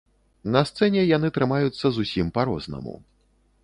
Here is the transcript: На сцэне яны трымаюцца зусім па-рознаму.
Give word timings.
На 0.55 0.63
сцэне 0.69 1.03
яны 1.17 1.31
трымаюцца 1.37 1.85
зусім 2.01 2.35
па-рознаму. 2.39 3.01